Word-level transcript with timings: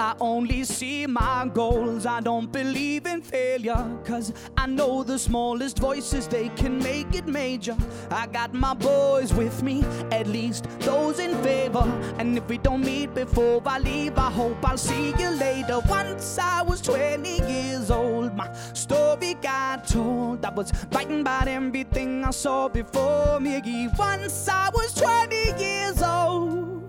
I 0.00 0.14
only 0.18 0.64
see 0.64 1.06
my 1.06 1.50
goals. 1.52 2.06
I 2.06 2.20
don't 2.20 2.50
believe 2.50 3.04
in 3.04 3.20
failure. 3.20 3.84
Cause 4.02 4.32
I 4.56 4.66
know 4.66 5.02
the 5.04 5.18
smallest 5.18 5.78
voices, 5.78 6.26
they 6.26 6.48
can 6.48 6.78
make 6.78 7.14
it 7.14 7.26
major. 7.26 7.76
I 8.10 8.26
got 8.26 8.54
my 8.54 8.72
boys 8.72 9.34
with 9.34 9.62
me, 9.62 9.84
at 10.10 10.26
least 10.26 10.64
those 10.80 11.18
in 11.18 11.36
favor. 11.42 11.84
And 12.16 12.38
if 12.38 12.48
we 12.48 12.56
don't 12.56 12.82
meet 12.82 13.14
before 13.14 13.60
I 13.66 13.78
leave, 13.78 14.16
I 14.16 14.30
hope 14.30 14.66
I'll 14.66 14.78
see 14.78 15.12
you 15.18 15.28
later. 15.28 15.80
Once 15.80 16.38
I 16.38 16.62
was 16.62 16.80
20 16.80 17.28
years 17.46 17.90
old, 17.90 18.34
my 18.34 18.50
story 18.72 19.34
got 19.34 19.86
told. 19.86 20.42
I 20.46 20.50
was 20.50 20.72
writing 20.92 21.20
about 21.20 21.46
everything 21.46 22.24
I 22.24 22.30
saw 22.30 22.68
before 22.68 23.38
me. 23.38 23.88
Once 23.98 24.48
I 24.48 24.70
was 24.72 24.94
20 24.94 25.62
years 25.62 26.02
old. 26.02 26.79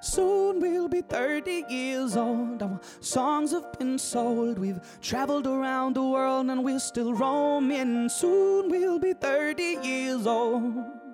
Soon 0.00 0.60
we'll 0.60 0.88
be 0.88 1.00
30 1.00 1.64
years 1.68 2.16
old. 2.16 2.62
Our 2.62 2.80
songs 3.00 3.52
have 3.52 3.72
been 3.78 3.98
sold. 3.98 4.58
We've 4.58 4.80
traveled 5.00 5.46
around 5.46 5.94
the 5.94 6.04
world 6.04 6.50
and 6.50 6.64
we're 6.64 6.78
still 6.78 7.12
roaming. 7.12 8.08
Soon 8.08 8.68
we'll 8.70 8.98
be 8.98 9.12
30 9.12 9.78
years 9.82 10.26
old. 10.26 11.07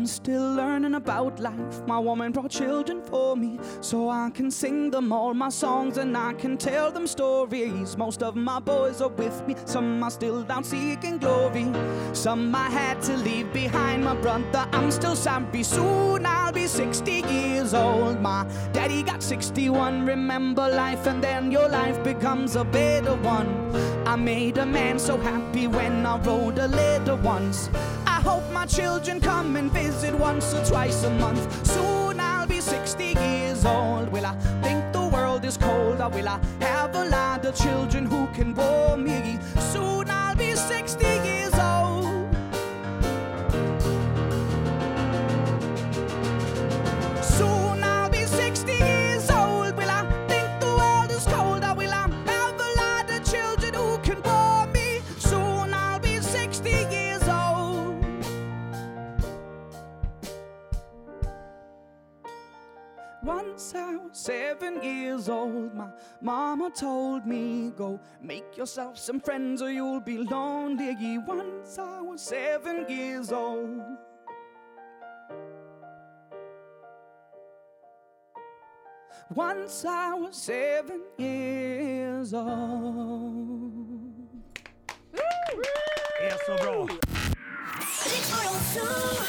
I'm 0.00 0.06
still 0.06 0.54
learning 0.54 0.94
about 0.94 1.40
life. 1.40 1.86
My 1.86 1.98
woman 1.98 2.32
brought 2.32 2.50
children 2.50 3.02
for 3.02 3.36
me, 3.36 3.58
so 3.82 4.08
I 4.08 4.30
can 4.30 4.50
sing 4.50 4.90
them 4.90 5.12
all 5.12 5.34
my 5.34 5.50
songs 5.50 5.98
and 5.98 6.16
I 6.16 6.32
can 6.32 6.56
tell 6.56 6.90
them 6.90 7.06
stories. 7.06 7.98
Most 7.98 8.22
of 8.22 8.34
my 8.34 8.60
boys 8.60 9.02
are 9.02 9.10
with 9.10 9.46
me, 9.46 9.56
some 9.66 10.02
are 10.02 10.10
still 10.10 10.42
down 10.42 10.64
seeking 10.64 11.18
glory. 11.18 11.70
Some 12.14 12.54
I 12.54 12.70
had 12.70 13.02
to 13.02 13.16
leave 13.18 13.52
behind, 13.52 14.02
my 14.02 14.14
brother. 14.14 14.66
I'm 14.72 14.90
still 14.90 15.14
sorry. 15.14 15.62
Soon 15.62 16.24
I'll 16.24 16.50
be 16.50 16.66
60 16.66 17.12
years 17.28 17.74
old. 17.74 18.22
My 18.22 18.46
daddy 18.72 19.02
got 19.02 19.22
61. 19.22 20.06
Remember 20.06 20.66
life, 20.66 21.06
and 21.06 21.22
then 21.22 21.52
your 21.52 21.68
life 21.68 22.02
becomes 22.02 22.56
a 22.56 22.64
better 22.64 23.16
one. 23.16 23.50
I 24.06 24.16
made 24.16 24.56
a 24.56 24.64
man 24.64 24.98
so 24.98 25.18
happy 25.18 25.66
when 25.66 26.06
I 26.06 26.16
rode 26.22 26.58
a 26.58 26.68
letter 26.68 27.16
once. 27.16 27.68
I 28.20 28.22
hope 28.22 28.52
my 28.52 28.66
children 28.66 29.18
come 29.18 29.56
and 29.56 29.72
visit 29.72 30.14
once 30.14 30.52
or 30.52 30.62
twice 30.66 31.04
a 31.04 31.10
month. 31.10 31.40
Soon 31.66 32.20
I'll 32.20 32.46
be 32.46 32.60
60 32.60 33.02
years 33.02 33.64
old. 33.64 34.12
Will 34.12 34.26
I 34.26 34.34
think 34.60 34.92
the 34.92 35.08
world 35.08 35.42
is 35.46 35.56
cold? 35.56 36.02
Or 36.02 36.10
will 36.10 36.28
I 36.28 36.38
have 36.60 36.94
a 36.94 37.06
lot 37.06 37.46
of 37.46 37.54
children 37.54 38.04
who 38.04 38.26
can 38.34 38.54
warm 38.54 39.04
me? 39.04 39.38
Soon 39.72 39.89
Once 63.22 63.74
I 63.74 63.96
was 63.96 64.16
seven 64.16 64.82
years 64.82 65.28
old, 65.28 65.74
my 65.74 65.88
mama 66.22 66.70
told 66.70 67.26
me, 67.26 67.70
Go 67.76 68.00
make 68.22 68.56
yourself 68.56 68.96
some 68.96 69.20
friends 69.20 69.60
or 69.60 69.70
you'll 69.70 70.00
be 70.00 70.16
lonely. 70.16 71.18
Once 71.18 71.78
I 71.78 72.00
was 72.00 72.22
seven 72.22 72.86
years 72.88 73.30
old. 73.30 73.82
Once 79.34 79.84
I 79.84 80.14
was 80.14 80.36
seven 80.36 81.02
years 81.18 82.32
old. 82.32 83.70
Är 86.22 86.36
så 86.46 86.64
bra. 86.64 86.86
Rix 88.04 88.32
MorronZoo. 88.32 89.19